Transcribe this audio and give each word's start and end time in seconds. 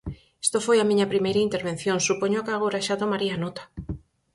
Isto 0.45 0.57
foi 0.65 0.77
a 0.79 0.87
miña 0.89 1.09
primeira 1.13 1.45
intervención, 1.47 1.97
supoño 2.07 2.43
que 2.45 2.53
agora 2.53 2.83
xa 2.85 2.99
tomaría 3.01 3.35
nota. 3.43 3.63